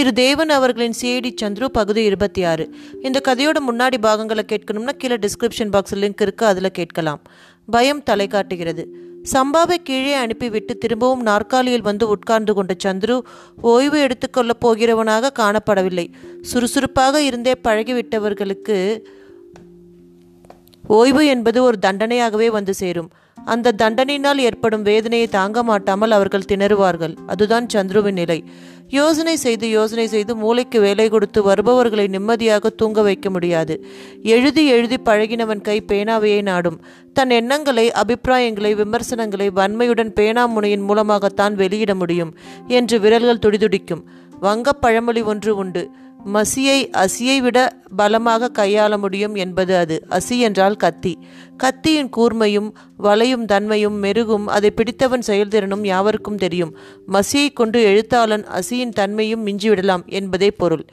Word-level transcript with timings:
திரு 0.00 0.12
தேவன் 0.12 0.48
அவர்களின் 0.48 0.92
சிஐடி 1.02 1.34
சந்துரு 1.42 1.64
பகுதி 1.64 2.04
இருபத்தி 2.04 2.44
ஆறு. 2.44 2.74
இந்த 3.02 3.20
கதையோட 3.28 3.56
முன்னாடி 3.70 3.98
பாகங்களை 4.00 4.44
கேட்கணும்னா 4.52 4.92
கீழே 4.92 5.16
டிஸ்கிரிப்ஷன் 5.16 5.70
பாக்ஸில் 5.70 6.00
லிங்க் 6.00 6.20
இருக்கு 6.20 6.46
அதில் 6.46 6.70
கேட்கலாம். 6.70 7.22
பயம் 7.70 8.02
தலை 8.02 8.26
காட்டுகிறது. 8.26 8.94
சம்பாவை 9.32 9.74
கீழே 9.82 10.12
அனுப்பிவிட்டு 10.12 10.78
திரும்பவும் 10.78 11.22
நாற்காலியில் 11.22 11.82
வந்து 11.82 12.08
உட்கார்ந்து 12.08 12.54
கொண்ட 12.54 12.74
சந்துரு 12.84 13.20
ஓய்வு 13.60 14.06
எடுத்துக்கொள்ளப் 14.06 14.66
போகிறவனாக 14.66 15.30
காணப்படவில்லை. 15.38 16.06
சுறுசுறுப்பாக 16.40 17.22
இருந்தே 17.22 17.52
பழகிவிட்டவர்களுக்கு 17.64 19.00
ஓய்வு 20.86 21.26
என்பது 21.26 21.62
ஒரு 21.62 21.78
தண்டனையாகவே 21.86 22.46
வந்து 22.46 22.74
சேரும். 22.74 23.10
அந்த 23.44 23.74
தண்டனையினால் 23.82 24.36
ஏற்படும் 24.36 24.82
வேதனையை 24.82 25.28
தாங்க 25.28 25.62
மாட்டாமல் 25.62 26.10
அவர்கள் 26.10 26.48
திணறுவார்கள். 26.52 27.16
அதுதான் 27.26 27.66
சந்துருவின் 27.74 28.12
நிலை. 28.12 28.44
யோசனை 28.88 29.36
செய்து 29.36 29.70
யோசனை 29.70 30.06
செய்து 30.06 30.36
மூளைக்கு 30.36 30.80
வேலை 30.80 31.08
கொடுத்து 31.08 31.42
வருபவர்களை 31.42 32.06
நிம்மதியாக 32.06 32.68
தூங்க 32.68 33.02
வைக்க 33.02 33.30
முடியாது. 33.30 33.84
எழுதி 34.22 34.66
எழுதி 34.66 34.96
பழகினவன் 34.96 35.60
கை 35.60 35.82
பேனாவையே 35.86 36.42
நாடும். 36.42 36.80
தன் 37.12 37.30
எண்ணங்களை 37.30 37.92
அபிப்பிராயங்களை 37.92 38.74
விமர்சனங்களை 38.74 39.50
வன்மையுடன் 39.50 40.12
பேனா 40.12 40.46
முனையின் 40.46 40.84
மூலமாகத்தான் 40.84 41.54
வெளியிட 41.54 41.94
முடியும் 41.94 42.36
என்று 42.66 43.00
விரல்கள் 43.00 43.42
துடிதுடிக்கும். 43.46 44.04
வங்க 44.40 44.72
பழமொழி 44.72 45.22
ஒன்று 45.22 45.56
உண்டு. 45.56 45.90
மசியை 46.26 46.90
அசியை 46.92 47.38
விட 47.38 47.76
பலமாக 47.96 48.50
கையாள 48.50 48.98
முடியும் 48.98 49.34
என்பது 49.34 49.76
அது. 49.76 50.06
அசி 50.10 50.38
என்றால் 50.38 50.76
கத்தி. 50.76 51.18
கத்தியின் 51.56 52.10
கூர்மையும் 52.16 52.72
வளையும் 52.96 53.44
தன்மையும் 53.44 53.98
மெருகும் 53.98 54.46
அதை 54.46 54.70
பிடித்தவன் 54.70 55.22
செயல்திறனும் 55.26 55.84
யாவருக்கும் 55.84 56.36
தெரியும். 56.36 56.76
மசியை 57.08 57.52
கொண்டு 57.52 57.82
எழுத்தாளன் 57.82 58.44
அசியின் 58.44 58.92
தன்மையும் 58.92 59.46
மிஞ்சிவிடலாம் 59.46 60.04
என்பதே 60.06 60.50
பொருள். 60.50 60.84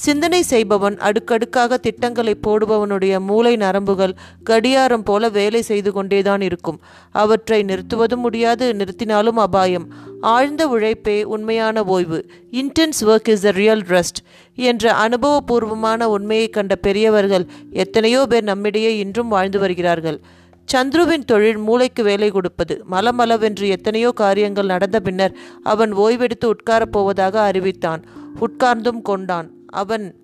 சிந்தனை 0.00 0.42
செய்பவன் 0.42 0.96
அடுக்கடுக்காக 0.98 1.76
திட்டங்களை 1.76 2.34
போடுபவனுடைய 2.46 3.14
மூளை 3.18 3.56
நரம்புகள் 3.56 4.14
கடியாரம் 4.50 5.04
போல 5.04 5.28
வேலை 5.28 5.62
செய்து 5.62 5.92
கொண்டேதான் 5.92 6.40
இருக்கும். 6.40 6.78
அவற்றை 7.10 7.62
நிறுத்துவதும் 7.62 8.24
முடியாது 8.26 8.66
நிறுத்தினாலும் 8.72 9.40
அபாயம். 9.46 9.86
ஆழ்ந்த 10.20 10.68
உழைப்பே 10.68 11.22
உண்மையான 11.24 11.84
ஓய்வு. 11.84 12.20
Intense 12.52 13.00
work 13.00 13.28
is 13.28 13.40
the 13.40 13.50
real 13.50 13.84
rest 13.88 14.20
என்ற 14.54 14.92
அனுபவபூர்வமான 15.08 16.02
உண்மையை 16.02 16.48
கண்ட 16.48 16.74
பெரியவர்கள் 16.74 17.46
எத்தனையோ 17.70 18.26
பேர் 18.26 18.42
நம்மிடையே 18.42 18.98
இன்றும் 18.98 19.28
வாழ்ந்து 19.28 19.58
வருகிறார்கள். 19.58 20.20
சந்துருவின் 20.68 21.28
தொழில் 21.30 21.62
மூளைக்கு 21.68 22.02
வேலை 22.02 22.30
கொடுப்பது. 22.30 22.74
மலமளவென்று 22.90 23.68
எத்தனையோ 23.68 24.10
காரியங்கள் 24.10 24.72
நடந்த 24.74 25.00
பின்னர் 25.00 25.36
அவன் 25.62 25.92
ஓய்வெடுத்து 25.94 26.46
உட்காரப் 26.46 26.92
போவதாக 26.92 27.40
அறிவித்தான். 27.40 28.02
உட்கார்ந்தும் 28.40 29.02
கொண்டான். 29.02 29.48
அவன் 29.70 30.14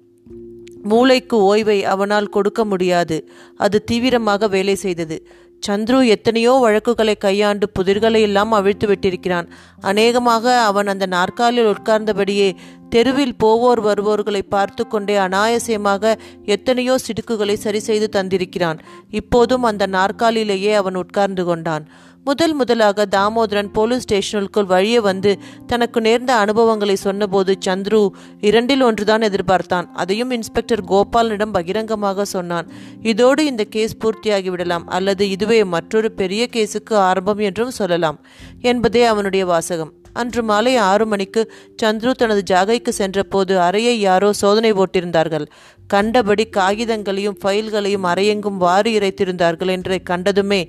மூளைக்கு 0.83 1.56
ஓய்வை 1.56 1.83
அவனால் 1.83 2.28
கொடுக்க 2.28 2.64
முடியாது. 2.64 3.28
அது 3.56 3.84
தீவிரமாக 3.84 4.48
வேலை 4.48 4.75
செய்தது. 4.75 5.27
சந்துரு 5.69 6.06
எத்தனையோ 6.06 6.53
வழக்குகளை 6.53 7.14
கையாண்டு 7.14 7.70
புதிர்களை 7.78 8.20
எல்லாம் 8.20 8.53
அவிழ்த்து 8.53 8.86
விட்டிருக்கிறான். 8.88 9.48
அநேகமாக 9.80 10.61
அவன் 10.61 10.86
அந்த 10.86 11.06
நாற்காலில் 11.06 11.75
உட்கார்ந்தபடியே 11.75 12.53
தெருவில் 12.88 13.34
போவோர் 13.44 13.80
வருவோர்களை 13.80 14.42
பார்த்து 14.48 14.86
கொண்டே 14.86 15.16
அனாயசியமாக 15.16 16.14
எத்தனையோ 16.44 16.97
சிடுக்குகளை 17.06 17.55
சரி 17.55 17.78
செய்து 17.78 18.08
தந்திருக்கிறான். 18.12 18.78
இப்போதும் 19.10 19.62
அந்த 19.62 19.86
நாற்காலிலேயே 19.86 20.75
அவன் 20.75 20.94
உட்கார்ந்து 20.94 21.44
கொண்டான். 21.44 21.88
முதல் 22.28 22.55
முதலாக 22.55 23.05
தாமோதரன் 23.16 23.69
போலீஸ் 23.72 24.05
ஸ்டேஷனுக்குள் 24.05 24.70
வழியே 24.70 25.00
வந்து 25.00 25.30
தனக்கு 25.66 26.00
நேர்ந்த 26.00 26.32
அனுபவங்களை 26.34 26.96
சொன்னபோது 26.96 27.52
சந்துரு 27.66 28.00
இரண்டில் 28.41 28.82
ஒன்றுதான் 28.82 29.20
எதிர்பார்த்தான். 29.20 29.87
அதையும் 29.92 30.31
இன்ஸ்பெக்டர் 30.31 30.82
கோபாலனிடம் 30.84 31.53
பகிரங்கமாக 31.53 32.25
சொன்னான். 32.25 32.69
இதோடு 33.03 33.44
இந்த 33.44 33.64
கேஸ் 33.64 33.97
பூர்த்தியாகி 34.04 34.50
விடலாம் 34.54 34.87
அல்லது 34.87 35.31
இதுவே 35.31 35.64
மற்றொரு 35.64 36.10
பெரிய 36.12 36.48
கேஸுக்கு 36.56 36.94
ஆரம்பம் 37.10 37.38
என்றும் 37.38 37.76
சொல்லலாம் 37.81 38.20
என்பதே 38.60 39.04
அவனுடைய 39.04 39.47
வாசகம். 39.47 39.94
அன்று 40.21 40.43
மாலை 40.43 40.72
ஆறு 40.91 41.04
மணிக்கு 41.06 41.43
சந்துரு 41.82 42.12
தனது 42.21 42.43
ஜாகைக்கு 42.50 42.93
சென்றபோது 43.00 43.54
அறையை 43.60 43.94
யாரோ 44.00 44.31
சோதனை 44.43 44.72
போட்டிருந்தார்கள். 44.72 45.47
கண்டபடி 45.87 46.44
காகிதங்களையும் 46.56 47.38
ஃபைல்களையும் 47.43 48.06
அறையெங்கும் 48.12 48.60
வாரி 48.65 48.93
இறைத்திருந்தார்கள் 48.99 49.72
என்று 49.76 49.97
கண்டதுமே 50.10 50.62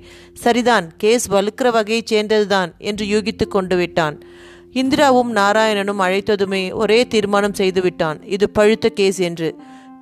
சரிதான் 0.44 0.88
கேஸ் 0.96 1.26
வலுக்கிற 1.32 1.70
வகையைச் 1.70 2.12
சேர்ந்ததுதான் 2.12 2.72
என்று 2.90 3.06
யூகித்து 3.06 3.46
கொண்டு 3.48 3.76
விட்டான். 3.76 4.18
இந்திராவும் 4.74 5.30
நாராயணனும் 5.40 6.02
அழைத்ததுமே 6.06 6.62
ஒரே 6.82 7.00
தீர்மானம் 7.06 7.58
செய்துவிட்டான். 7.58 8.18
இது 8.36 8.46
பழுத்த 8.50 8.88
கேஸ் 9.00 9.20
என்று. 9.30 9.50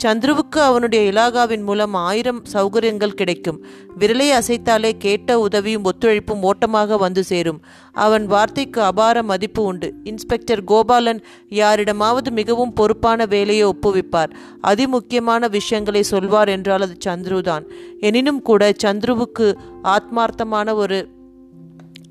சந்துருவுக்கு 0.04 0.58
அவனுடைய 0.58 1.12
இலாகாவின் 1.12 1.62
மூலம் 1.62 1.94
ஆயிரம் 1.94 2.42
சௌகரியங்கள் 2.52 3.14
கிடைக்கும். 3.14 3.64
விரலை 3.98 4.28
அசைத்தாலே 4.30 4.92
கேட்ட 4.98 5.38
உதவியும் 5.38 5.84
ஒத்துழைப்பும் 5.84 6.40
ஓட்டமாக 6.40 6.96
வந்து 6.96 7.24
சேரும். 7.24 7.60
அவன் 7.92 8.26
வார்த்தைக்கு 8.26 8.82
அபார 8.82 9.22
மதிப்பு 9.22 9.62
உண்டு. 9.62 9.94
இன்ஸ்பெக்டர் 10.04 10.64
கோபாலன் 10.64 11.22
யாரிடமாவது 11.48 12.30
மிகவும் 12.30 12.72
பொறுப்பான 12.72 13.26
வேலையை 13.26 13.66
ஒப்புவிப்பார். 13.66 14.32
அதிமுக்கியமான 14.62 15.50
விஷயங்களை 15.50 16.02
சொல்வார் 16.02 16.48
என்றால் 16.48 16.80
அது 16.80 16.96
சந்துருதான். 17.06 17.64
எனினும் 18.00 18.42
கூட 18.42 18.72
சந்துருவுக்கு 18.84 19.56
ஆத்மார்த்தமான 19.84 20.74
ஒரு 20.74 21.08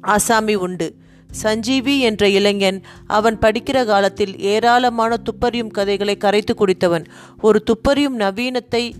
ஆசாமி 0.01 0.55
உண்டு. 0.55 0.95
சஞ்சீவி 1.35 1.99
என்ற 1.99 2.29
இளைஞன் 2.29 2.81
அவன் 3.07 3.37
படிக்கிற 3.37 3.85
காலத்தில் 3.85 4.39
ஏராளமான 4.39 5.17
துப்பறியும் 5.23 5.71
கதைகளை 5.71 6.17
கரைத்து 6.17 6.53
குடித்தவன். 6.53 7.05
ஒரு 7.41 7.63
துப்பறியும் 7.65 8.17
நவீனத்தை 8.19 8.93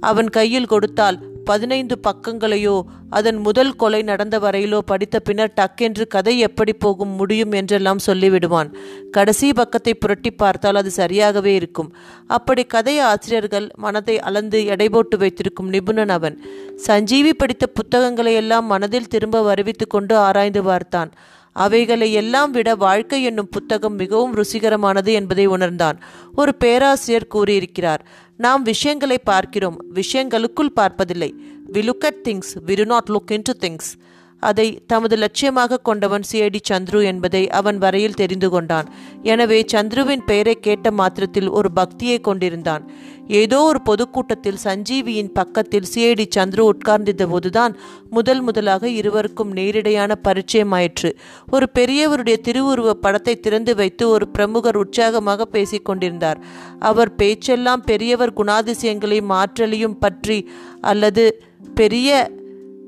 அவன் 0.00 0.30
கையில் 0.30 0.66
கொடுத்தால் 0.66 1.18
பதினைந்து 1.44 1.94
பக்கங்களையோ 2.06 2.74
அதன் 3.10 3.36
முதல் 3.36 3.76
கொலை 3.76 4.02
நடந்த 4.02 4.36
வரையிலோ 4.38 4.78
படித்த 4.78 5.20
பின்னர் 5.20 5.54
டக்கென்று 5.60 6.04
கதை 6.06 6.38
எப்படி 6.38 6.72
போகும் 6.72 7.08
முடியும் 7.08 7.52
என்றெல்லாம் 7.52 8.02
சொல்லிவிடுவான். 8.06 8.70
கடைசி 9.10 9.52
பக்கத்தை 9.52 9.94
புரட்டி 9.94 10.30
பார்த்தால் 10.30 10.74
அது 10.74 10.90
சரியாகவே 10.96 11.52
இருக்கும். 11.54 11.92
அப்படி 12.26 12.64
கதை 12.64 12.98
ஆசிரியர்கள் 12.98 13.68
மனதை 13.76 14.20
அளந்து 14.20 14.60
எடை 14.66 14.88
போட்டு 14.88 15.18
வைத்திருக்கும் 15.18 15.68
நிபுணன் 15.68 16.08
அவன். 16.08 16.38
சஞ்சீவி 16.76 17.34
படித்த 17.34 17.66
புத்தகங்களை 17.66 18.34
எல்லாம் 18.34 18.66
மனதில் 18.66 19.08
திரும்ப 19.08 19.42
வருவித்து 19.42 19.86
கொண்டு 19.86 20.16
ஆராய்ந்து 20.16 20.62
பார்த்தான். 20.62 21.12
அவைகளை 21.52 22.12
எல்லாம் 22.12 22.50
விட 22.50 22.74
வாழ்க்கை 22.74 23.22
என்னும் 23.22 23.48
புத்தகம் 23.48 23.94
மிகவும் 23.94 24.34
ருசிகரமானது 24.34 25.12
என்பதை 25.12 25.46
உணர்ந்தான். 25.46 25.98
ஒரு 26.34 26.54
பேராசிரியர் 26.54 27.26
கூறியிருக்கிறார் 27.26 28.06
நாம் 28.36 28.62
விஷயங்களை 28.62 29.18
பார்க்கிறோம் 29.18 29.78
விஷயங்களுக்குள் 29.94 30.72
பார்ப்பதில்லை. 30.74 31.34
We 31.72 31.76
look 31.76 32.06
at 32.08 32.28
things 32.28 32.52
we 32.66 32.74
do 32.74 32.84
not 32.84 33.08
look 33.08 33.32
into 33.42 33.52
things 33.66 33.90
அதை 34.42 34.66
தமது 34.86 35.16
லட்சியமாக 35.16 35.80
கொண்டவன் 35.82 36.26
சிஐடி 36.30 36.60
சந்துரு 36.70 37.00
என்பதை 37.10 37.42
அவன் 37.58 37.78
வரையில் 37.78 38.18
தெரிந்து 38.20 38.48
கொண்டான். 38.50 38.88
எனவே 39.32 39.58
சந்துருவின் 39.72 40.26
பெயரை 40.30 40.54
கேட்ட 40.66 40.90
மாத்திரத்தில் 41.00 41.50
ஒரு 41.50 41.70
பக்தியை 41.72 42.18
கொண்டிருந்தான். 42.20 42.84
ஏதோ 43.40 43.58
ஒரு 43.62 43.80
பொதுக்கூட்டத்தில் 43.82 44.58
சஞ்சீவியின் 44.64 45.30
பக்கத்தில் 45.32 45.86
சிஐடி 45.92 46.26
சந்துரு 46.36 46.62
உட்கார்ந்திருந்த 46.72 47.26
போதுதான் 47.26 47.72
முதல் 48.10 48.42
முதலாக 48.42 48.84
இருவருக்கும் 49.00 49.52
நேரிடையான 49.58 50.12
பரிச்சயமாயிற்று. 50.28 51.10
ஒரு 51.54 51.66
பெரியவருடைய 51.78 52.38
திருவுருவ 52.48 52.90
படத்தை 53.04 53.34
திறந்து 53.46 53.74
வைத்து 53.74 54.04
ஒரு 54.08 54.26
பிரமுகர் 54.28 54.80
உற்சாகமாக 54.82 55.46
பேசிக் 55.54 55.86
கொண்டிருந்தார். 55.88 56.40
அவர் 56.90 57.12
பேச்செல்லாம் 57.14 57.84
பெரியவர் 57.90 58.36
குணாதிசயங்களையும் 58.40 59.34
ஆற்றலையும் 59.40 59.98
பற்றி 59.98 60.38
அல்லது 60.92 61.24
பெரிய 61.74 62.10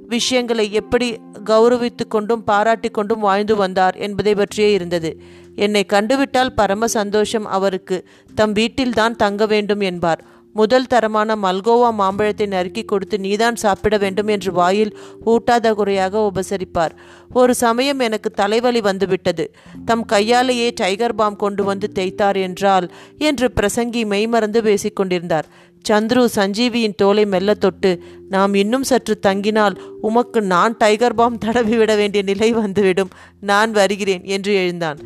விஷயங்களை 0.09 0.73
எப்படி 0.73 1.17
கௌரவித்து 1.45 2.05
கொண்டும் 2.09 2.45
பாராட்டி 2.45 2.89
கொண்டும் 2.89 3.21
வாழ்ந்து 3.21 3.57
வந்தார் 3.57 3.97
என்பதை 3.97 4.35
பற்றியே 4.35 4.73
இருந்தது. 4.73 5.21
என்னை 5.55 5.87
கண்டுவிட்டால் 5.93 6.55
பரம 6.55 6.87
சந்தோஷம் 6.87 7.47
அவருக்கு. 7.47 8.05
தம் 8.35 8.53
வீட்டில்தான் 8.53 9.17
தங்க 9.17 9.47
வேண்டும் 9.47 9.81
என்பார். 9.81 10.25
முதல் 10.53 10.87
தரமான 10.87 11.37
மல்கோவா 11.37 11.91
மாம்பழத்தை 11.91 12.47
நறுக்கி 12.47 12.85
கொடுத்து 12.85 13.19
நீதான் 13.19 13.57
சாப்பிட 13.57 13.97
வேண்டும் 13.97 14.27
என்று 14.27 14.53
வாயில் 14.53 14.97
ஊட்டாத 15.27 15.75
குறையாக 15.75 16.31
உபசரிப்பார். 16.35 16.91
ஒரு 17.33 17.55
சமயம் 17.55 17.99
எனக்கு 17.99 18.31
தலைவலி 18.31 18.81
வந்துவிட்டது. 18.81 19.55
தம் 19.85 20.05
கையாலேயே 20.05 20.73
டைகர் 20.75 21.15
பாம் 21.15 21.37
கொண்டு 21.37 21.65
வந்து 21.65 21.91
தேய்த்தார் 21.95 22.37
என்றால் 22.37 22.91
என்று 23.19 23.53
பிரசங்கி 23.61 24.07
மெய்மறந்து 24.07 24.63
பேசிக்கொண்டிருந்தார். 24.63 25.45
சந்துரு 25.89 26.29
சஞ்சீவியின் 26.35 26.95
தோலை 26.95 27.27
மெல்ல 27.27 27.55
தொட்டு 27.55 28.03
நாம் 28.29 28.55
இன்னும் 28.55 28.83
சற்று 28.83 29.19
தங்கினால் 29.27 29.79
உமக்கு 30.01 30.43
நான் 30.43 30.77
டைகர் 30.77 31.15
பாம் 31.15 31.39
தடவி 31.39 31.77
விட 31.77 31.97
வேண்டிய 31.97 32.23
நிலை 32.23 32.53
வந்துவிடும். 32.53 33.11
நான் 33.41 33.71
வருகிறேன் 33.71 34.25
என்று 34.25 34.55
எழுந்தான். 34.55 34.99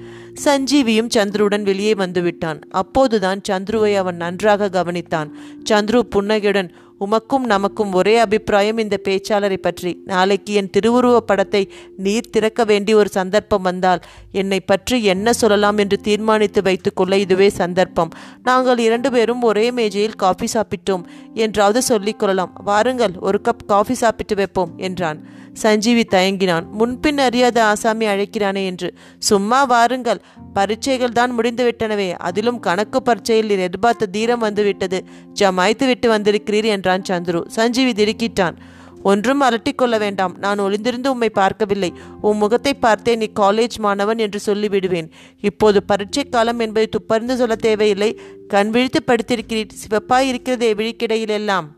சஞ்சீவியும் 0.44 1.08
சந்துருடன் 1.16 1.62
வெளியே 1.62 1.92
வந்துவிட்டான். 1.92 2.60
அப்போதுதான் 2.70 3.40
சந்துருவை 3.48 3.96
அவன் 3.96 4.16
நன்றாக 4.16 4.69
கவனித்தான். 4.69 5.30
சந்துரு 5.70 6.00
புன்னகையுடன் 6.00 6.72
உமக்கும் 7.00 7.39
நமக்கும் 7.39 7.93
ஒரே 7.93 8.19
அபிப்பிராயம் 8.19 8.79
இந்த 8.79 9.00
பேச்சாளரை 9.05 9.56
பற்றி. 9.56 10.00
நாளைக்கு 10.05 10.53
என் 10.55 10.71
திருவுருவப் 10.71 11.27
படத்தை 11.27 11.73
நீர் 11.97 12.31
திறக்க 12.31 12.65
வேண்டிய 12.65 12.97
ஒரு 12.97 13.09
சந்தர்ப்பம் 13.09 13.62
வந்தால் 13.62 14.00
என்னை 14.33 14.61
பற்றி 14.61 15.05
என்ன 15.05 15.33
சொல்லலாம் 15.33 15.77
என்று 15.77 15.99
தீர்மானித்து 15.99 16.62
வைத்துக்கொள்ள 16.62 17.19
இதுவே 17.19 17.49
சந்தர்ப்பம். 17.49 18.09
நாங்கள் 18.43 18.79
இரண்டு 18.79 19.11
பேரும் 19.11 19.43
ஒரே 19.43 19.71
மேஜையில் 19.71 20.15
காஃபி 20.15 20.47
சாப்பிட்டோம். 20.53 21.05
என்றாவது 21.35 21.83
சொல்லிக் 21.83 22.19
கொள்ளலாம். 22.19 22.61
வாருங்கள் 22.65 23.12
ஒரு 23.21 23.41
கப் 23.45 23.67
காஃபி 23.67 23.95
சாப்பிட்டு 23.95 24.35
வைப்போம் 24.35 24.73
என்றான். 24.77 25.27
சஞ்சீவி 25.62 26.05
தயங்கினான். 26.10 26.66
முன்பின் 26.78 27.20
அறியாத 27.26 27.58
ஆசாமி 27.64 28.06
அழைக்கிறானே 28.06 28.62
என்று. 28.64 28.88
சும்மா 29.28 29.60
வாருங்கள். 29.64 30.22
பரீட்சைகள் 30.55 31.16
தான் 31.19 31.34
முடிந்துவிட்டனவே 31.38 32.08
அதிலும் 32.28 32.58
கணக்கு 32.60 33.00
பரீட்சையில் 33.02 33.50
நீர் 33.50 33.66
எதிர்பார்த்த 33.66 34.12
தீரம் 34.16 34.44
வந்துவிட்டது 34.46 35.00
ஜமாய்த்து 35.40 35.87
விட்டு 35.87 36.08
வந்திருக்கிறீர் 36.14 36.69
என்றான் 36.76 37.08
சந்துரு. 37.08 37.43
சஞ்சீவி 37.58 37.93
திடுக்கிட்டான். 37.93 38.58
ஒன்றும் 39.02 39.43
அலட்டிக்கொள்ள 39.46 39.96
வேண்டாம். 39.99 40.32
நான் 40.44 40.62
ஒளிந்திருந்து 40.64 41.10
உம்மை 41.14 41.28
பார்க்கவில்லை. 41.31 41.90
உன் 42.20 42.40
முகத்தை 42.43 42.72
பார்த்தே 42.75 43.12
நீ 43.16 43.26
காலேஜ் 43.40 43.76
மாணவன் 43.78 44.22
என்று 44.25 44.40
சொல்லிவிடுவேன். 44.46 45.08
இப்போது 45.40 45.81
பரீட்சை 45.82 46.25
காலம் 46.25 46.58
என்பதை 46.58 46.88
துப்பறிந்து 46.96 47.37
சொல்ல 47.37 47.56
தேவையில்லை. 47.69 48.11
கண் 48.49 48.70
விழித்து 48.70 49.02
படித்திருக்கிறீர். 49.06 49.76
சிவப்பாய் 49.82 50.31
இருக்கிறதே 50.32 50.70
விழிக்கிடையிலெல்லாம். 50.75 51.69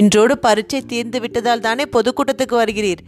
இன்றோடு 0.00 0.34
பரீட்சை 0.38 0.80
தீர்ந்து 0.82 1.18
விட்டதால் 1.20 1.60
தானே 1.60 1.84
பொதுக்கூட்டத்துக்கு 1.92 2.56
வருகிறீர். 2.62 3.02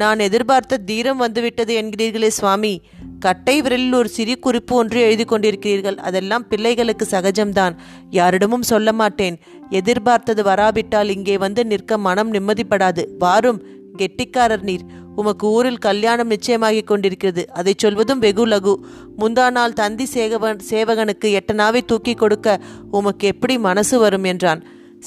நான் 0.00 0.18
எதிர்பார்த்த 0.18 0.76
தீரம் 0.76 1.16
வந்துவிட்டது 1.16 1.72
என்கிறீர்களே 1.80 2.30
சுவாமி. 2.36 2.72
கட்டை 3.18 3.54
விரலில் 3.62 3.94
ஒரு 3.94 4.08
சிறு 4.08 4.34
குறிப்பு 4.38 4.76
ஒன்று 4.76 5.00
எழுதி 5.00 5.24
கொண்டிருக்கிறீர்கள். 5.24 5.98
அதெல்லாம் 6.08 6.48
பிள்ளைகளுக்கு 6.48 7.06
சகஜம்தான். 7.10 7.74
யாரிடமும் 8.10 8.62
சொல்ல 8.62 8.92
மாட்டேன். 8.92 9.36
எதிர்பார்த்தது 9.70 10.42
வராவிட்டால் 10.42 11.12
இங்கே 11.16 11.36
வந்து 11.38 11.64
நிற்க 11.64 11.98
மனம் 11.98 12.32
நிம்மதிப்படாது. 12.32 13.04
வாரும் 13.18 13.62
கெட்டிக்காரர் 13.96 14.66
நீர். 14.70 14.84
உமக்கு 15.16 15.46
ஊரில் 15.50 15.82
கல்யாணம் 15.88 16.30
நிச்சயமாகிக் 16.30 16.90
கொண்டிருக்கிறது. 16.90 17.42
அதை 17.52 17.72
சொல்வதும் 17.76 18.18
வெகு 18.18 18.46
லகு. 18.46 18.74
முந்தா 19.18 19.46
நாள் 19.50 19.78
தந்தி 19.80 20.06
சேகவன் 20.14 20.62
சேவகனுக்கு 20.70 21.38
எட்டனாவை 21.38 21.82
தூக்கி 21.84 22.14
கொடுக்க 22.14 22.60
உமக்கு 22.90 23.26
எப்படி 23.26 23.56
மனசு 23.58 23.98
வரும் 23.98 24.24
என்றான். 24.24 24.62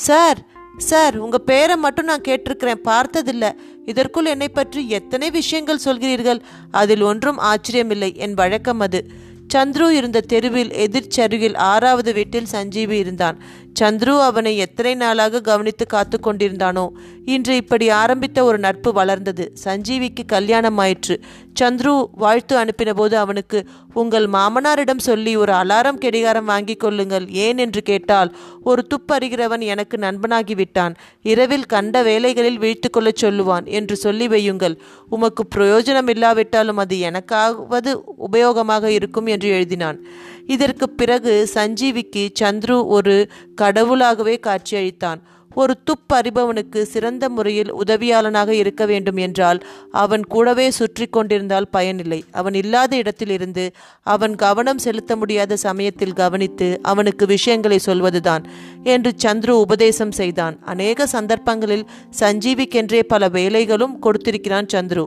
சார் 0.07 0.39
சார் 0.77 1.17
உங்க 1.17 1.37
பேரை 1.37 1.75
மட்டும் 1.75 2.05
நான் 2.05 2.21
கேட்டிருக்கிறேன் 2.27 2.81
பார்த்ததில்ல. 2.83 3.51
இதற்குள் 3.85 4.25
என்னை 4.25 4.49
பற்றி 4.49 4.89
எத்தனை 4.89 5.29
விஷயங்கள் 5.29 5.79
சொல்கிறீர்கள்? 5.85 6.41
அதில் 6.71 7.01
ஒன்றும் 7.01 7.39
ஆச்சரியமில்லை 7.39 8.15
என் 8.15 8.33
வழக்கம் 8.33 8.79
அது. 8.79 9.05
சந்துரு 9.53 9.89
இருந்த 9.89 10.21
தெருவில் 10.21 10.69
எதிர்ச்சருகில் 10.69 11.57
ஆறாவது 11.57 12.13
வீட்டில் 12.13 12.45
சஞ்சீவி 12.45 12.97
இருந்தான். 12.97 13.39
சந்துரு 13.79 14.21
அவனை 14.21 14.57
எத்தனை 14.57 14.95
நாளாக 14.95 15.41
கவனித்து 15.41 15.87
காத்து 15.87 16.19
கொண்டிருந்தானோ 16.23 16.89
இன்று 17.25 17.55
இப்படி 17.55 17.89
ஆரம்பித்த 17.89 18.43
ஒரு 18.43 18.57
நட்பு 18.57 18.93
வளர்ந்தது. 18.93 19.53
சஞ்சீவிக்கு 19.63 20.25
கல்யாணம் 20.27 20.77
ஆயிற்று. 20.77 21.19
சந்துரு 21.59 22.05
வாழ்த்து 22.11 22.57
அனுப்பின 22.57 22.93
போது 22.93 23.17
அவனுக்கு 23.17 23.65
உங்கள் 23.93 24.27
மாமனாரிடம் 24.27 24.97
சொல்லி 24.97 25.35
ஒரு 25.35 25.53
அலாரம் 25.53 25.99
கெடிகாரம் 26.01 26.43
வாங்கி 26.43 26.75
கொள்ளுங்கள். 26.75 27.29
ஏன்? 27.29 27.57
என்று 27.57 27.81
கேட்டால் 27.81 28.35
ஒரு 28.63 28.87
துப்பறிகிறவன் 28.87 29.61
எனக்கு 29.61 29.97
நண்பனாகி 29.97 30.55
விட்டான். 30.55 30.95
இரவில் 31.21 31.65
கண்ட 31.65 32.03
வேலைகளில் 32.03 32.59
வீழ்த்து 32.59 32.89
கொள்ளச் 32.91 33.25
சொல்லுவான் 33.25 33.65
என்று 33.65 33.95
சொல்லி 33.95 34.27
வையுங்கள். 34.27 34.77
உமக்கு 35.09 35.43
பிரயோஜனம் 35.55 36.09
இல்லாவிட்டாலும் 36.09 36.77
அது 36.77 36.95
எனக்காவது 36.95 38.01
உபயோகமாக 38.31 38.83
இருக்கும் 38.83 39.25
என்று 39.25 39.49
எழுதினான். 39.49 39.97
இதற்கு 40.47 40.89
பிறகு 40.89 41.49
சஞ்சீவிக்கு 41.53 42.25
சந்துரு 42.39 42.85
ஒரு 42.87 43.15
கடவுளாகவே 43.61 44.37
காட்சியளித்தான். 44.47 45.21
ஒரு 45.51 45.73
துப்பறிபவனுக்கு 45.87 46.81
சிறந்த 46.81 47.29
முறையில் 47.29 47.73
உதவியாளனாக 47.73 48.49
இருக்க 48.49 48.85
வேண்டும் 48.85 49.15
என்றால் 49.15 49.59
அவன் 49.91 50.23
கூடவே 50.23 50.71
சுற்றி 50.71 51.05
கொண்டிருந்தால் 51.07 51.67
பயனில்லை. 51.69 52.23
அவன் 52.31 52.53
இல்லாத 52.53 52.95
இடத்திலிருந்து 52.95 53.65
அவன் 54.03 54.35
கவனம் 54.35 54.77
செலுத்த 54.77 55.15
முடியாத 55.15 55.55
சமயத்தில் 55.55 56.13
கவனித்து 56.13 56.79
அவனுக்கு 56.81 57.25
விஷயங்களை 57.25 57.79
சொல்வதுதான் 57.79 58.45
என்று 58.83 59.13
சந்துரு 59.23 59.49
உபதேசம் 59.49 60.11
செய்தான். 60.11 60.57
அநேக 60.65 61.07
சந்தர்ப்பங்களில் 61.07 61.85
சஞ்சீவிக்கென்றே 62.19 63.03
பல 63.03 63.29
வேலைகளும் 63.29 63.99
கொடுத்திருக்கிறான் 63.99 64.71
சந்துரு. 64.73 65.05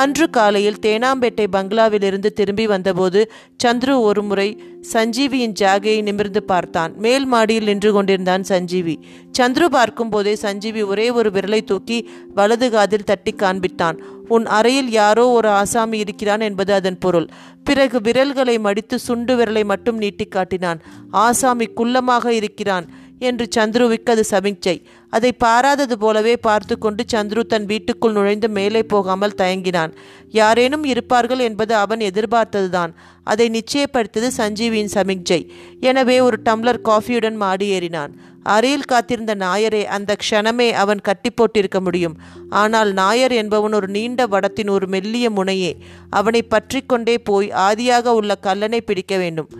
அன்று 0.00 0.26
காலையில் 0.30 0.82
தேனாம்பேட்டை 0.86 1.46
பங்களாவிலிருந்து 1.56 2.30
திரும்பி 2.38 2.66
வந்தபோது 2.66 3.20
சந்துரு 3.64 3.94
ஒரு 4.00 4.22
முறை 4.22 4.48
சஞ்சீவியின் 4.92 5.54
ஜாகையை 5.60 6.02
நிமிர்ந்து 6.02 6.42
பார்த்தான். 6.42 6.92
மேல் 6.96 7.26
மாடியில் 7.26 7.64
நின்று 7.64 7.90
கொண்டிருந்தான் 7.92 8.42
சஞ்சீவி. 8.42 8.94
சந்துரு 9.38 9.66
பார்க்கும்போதே 9.76 10.34
சஞ்சீவி 10.34 10.82
ஒரே 10.82 11.10
ஒரு 11.10 11.30
விரலை 11.30 11.60
தூக்கி 11.64 11.98
வலது 12.34 12.68
காதில் 12.70 13.08
தட்டி 13.10 13.34
காண்பித்தான். 13.34 13.98
உன் 14.28 14.46
அறையில் 14.58 14.90
யாரோ 14.90 15.24
ஒரு 15.28 15.48
ஆசாமி 15.48 15.98
இருக்கிறான் 15.98 16.40
என்பது 16.40 16.72
அதன் 16.72 16.98
பொருள். 16.98 17.28
பிறகு 17.64 17.98
விரல்களை 18.00 18.56
மடித்து 18.58 18.98
சுண்டு 18.98 19.34
விரலை 19.36 19.64
மட்டும் 19.64 19.96
நீட்டி 19.96 20.24
காட்டினான். 20.24 20.80
ஆசாமி 21.10 21.68
குள்ளமாக 21.76 22.26
இருக்கிறான். 22.40 22.88
என்று 23.28 23.44
சந்துருவுக்கு 23.56 24.10
அது 24.14 24.24
சமிக்சை 24.30 24.76
அதை 25.12 25.30
பாராதது 25.44 25.94
போலவே 26.02 26.34
பார்த்து 26.46 26.74
கொண்டு 26.78 27.02
சந்துரு 27.12 27.42
தன் 27.52 27.66
வீட்டுக்குள் 27.66 28.16
நுழைந்து 28.16 28.48
மேலே 28.48 28.82
போகாமல் 28.82 29.36
தயங்கினான். 29.36 29.92
யாரேனும் 30.40 30.84
இருப்பார்கள் 30.84 31.38
என்பது 31.38 31.74
அவன் 31.74 32.02
எதிர்பார்த்ததுதான். 32.08 32.92
அதை 33.24 33.46
நிச்சயப்படுத்தது 33.48 34.28
சஞ்சீவியின் 34.40 34.94
சமிக்ஜை 34.94 35.40
எனவே 35.80 36.20
ஒரு 36.20 36.38
டம்ளர் 36.44 36.80
காஃபியுடன் 36.88 37.38
மாடி 37.44 37.68
ஏறினான் 37.78 38.14
அறையில் 38.46 38.86
காத்திருந்த 38.86 39.32
நாயரை 39.34 39.80
அந்த 39.84 40.12
க்ஷணமே 40.22 40.68
அவன் 40.82 41.00
கட்டி 41.00 41.30
போட்டிருக்க 41.30 41.78
முடியும். 41.80 42.14
ஆனால் 42.60 42.92
நாயர் 42.92 43.32
என்பவன் 43.32 43.72
ஒரு 43.72 43.88
நீண்ட 43.88 44.26
வடத்தின் 44.26 44.70
ஒரு 44.70 44.86
மெல்லிய 44.86 45.30
முனையே. 45.30 45.72
அவனை 46.10 46.42
பற்றி 46.42 46.80
கொண்டே 46.80 47.18
போய் 47.18 47.48
ஆதியாக 47.68 48.14
உள்ள 48.20 48.34
கல்லனை 48.46 48.80
பிடிக்க 48.80 49.16
வேண்டும். 49.16 49.50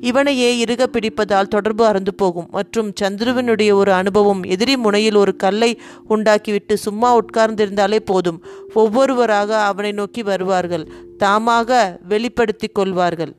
இவனையே 0.00 0.58
இறுக 0.58 0.86
பிடிப்பதால் 0.86 1.48
தொடர்பு 1.48 1.84
அறந்து 1.86 2.14
போகும். 2.14 2.48
மற்றும் 2.50 2.92
சந்துருவினுடைய 3.00 3.72
ஒரு 3.72 3.92
அனுபவம் 3.92 4.42
எதிரி 4.42 4.76
முனையில் 4.76 5.14
ஒரு 5.14 5.36
கல்லை 5.36 5.80
உண்டாக்கிவிட்டு 6.08 6.74
சும்மா 6.74 7.16
உட்கார்ந்திருந்தாலே 7.16 7.96
போதும். 7.96 8.44
ஒவ்வொருவராக 8.74 9.56
அவனை 9.60 9.92
நோக்கி 9.92 10.22
வருவார்கள். 10.22 10.88
தாமாக 11.18 11.98
வெளிப்படுத்திக் 12.08 12.74
கொள்வார்கள். 12.74 13.34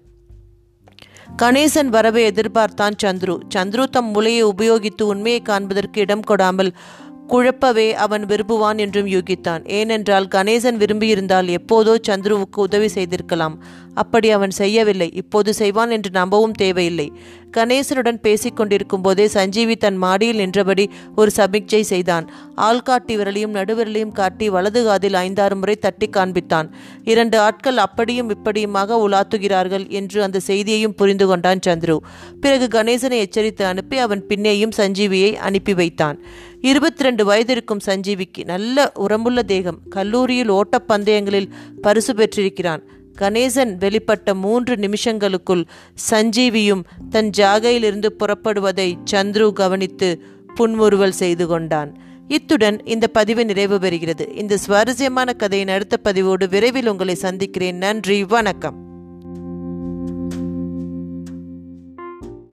கணேசன் 1.42 1.86
வரவை 1.86 2.28
எதிர்பார்த்தான் 2.28 2.98
சந்துரு. 3.04 3.40
சந்துரு 3.56 3.84
தம் 3.84 4.06
முலையை 4.06 4.44
உபயோகித்து 4.44 5.02
உண்மையை 5.02 5.42
காண்பதற்கு 5.42 6.02
இடம் 6.02 6.24
கொடாமல் 6.28 6.72
குழப்பவே 7.34 7.92
அவன் 8.06 8.24
விரும்புவான் 8.26 8.78
என்றும் 8.78 9.06
யூகித்தான். 9.06 9.62
ஏனென்றால் 9.68 10.28
கணேசன் 10.36 10.80
விரும்பியிருந்தால் 10.82 11.50
எப்போதோ 11.58 11.94
சந்துருவுக்கு 12.08 12.60
உதவி 12.68 12.88
செய்திருக்கலாம். 12.88 13.56
அப்படி 13.94 14.30
அவன் 14.30 14.50
செய்யவில்லை. 14.50 15.08
இப்போது 15.14 15.54
செய்வான் 15.54 15.90
என்று 15.90 16.10
நம்பவும் 16.14 16.52
தேவையில்லை. 16.52 17.06
கணேசனுடன் 17.58 18.20
பேசிக்கொண்டிருக்கும் 18.26 19.02
போதே 19.02 19.28
சஞ்சீவி 19.28 19.76
தன் 19.76 19.98
மாடியில் 19.98 20.36
நின்றபடி 20.36 20.86
ஒரு 21.16 21.32
சமிக்ஜை 21.38 21.82
செய்தான். 21.82 22.26
ஆள்காட்டி 22.68 23.16
விரலையும் 23.20 23.56
நடுவிரலையும் 23.60 24.14
காட்டி 24.20 24.50
வலது 24.50 24.84
காதில் 24.84 25.14
ஐந்தாறு 25.14 25.56
முறை 25.56 25.76
தட்டி 25.76 26.10
காண்பித்தான். 26.10 26.68
இரண்டு 27.04 27.40
ஆட்கள் 27.40 27.78
அப்படியும் 27.78 28.30
இப்படியுமாக 28.30 29.00
உலாத்துகிறார்கள் 29.08 29.90
என்று 29.90 30.24
அந்த 30.24 30.42
செய்தியையும் 30.48 30.98
புரிந்து 31.02 31.28
கொண்டான் 31.28 31.66
சந்துரு. 31.68 31.98
பிறகு 32.42 32.68
கணேசனை 32.78 33.20
எச்சரித்து 33.26 33.66
அனுப்பி 33.66 33.98
அவன் 33.98 34.24
பின்னேயும் 34.30 34.78
சஞ்சீவியை 34.78 35.34
அனுப்பி 35.50 35.74
வைத்தான். 35.74 36.20
இருபத்தி 36.62 37.04
ரெண்டு 37.04 37.26
வயது 37.26 37.52
இருக்கும் 37.52 37.80
சஞ்சீவிக்கு 37.86 38.44
நல்ல 38.46 38.92
உரம்புள்ள 39.00 39.40
தேகம். 39.40 39.80
கல்லூரியில் 39.90 40.52
ஓட்டப்பந்தயங்களில் 40.52 41.50
பரிசு 41.82 42.16
பெற்றிருக்கிறான். 42.16 42.84
கணேசன் 43.22 43.78
வெளிப்பட்ட 43.78 44.34
மூன்று 44.34 44.76
நிமிஷங்களுக்குள் 44.76 45.66
சஞ்சீவியும் 46.10 46.84
தன் 47.10 47.30
ஜாகையிலிருந்து 47.38 48.06
புறப்படுவதை 48.06 48.98
சந்துரு 49.12 49.52
கவனித்து 49.52 50.22
புன்முறுவல் 50.56 51.12
செய்து 51.12 51.48
கொண்டான். 51.48 51.98
இத்துடன் 52.28 52.86
இந்த 52.86 53.08
பதிவு 53.08 53.46
நிறைவு 53.46 53.78
பெறுகிறது. 53.78 54.38
இந்த 54.38 54.58
சுவாரஸ்யமான 54.58 55.34
கதையின் 55.34 55.68
அடுத்த 55.68 55.98
பதிவோடு 55.98 56.48
விரைவில் 56.48 56.88
உங்களை 56.88 57.16
சந்திக்கிறேன். 57.16 57.78
நன்றி 57.78 58.24
வணக்கம். 58.24 58.91